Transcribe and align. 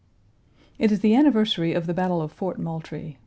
It 0.79 0.91
is 0.91 1.01
the 1.01 1.13
anniversary 1.15 1.73
of 1.73 1.85
the 1.85 1.93
battle 1.93 2.23
of 2.23 2.31
Fort 2.31 2.57
Moultrie. 2.57 3.19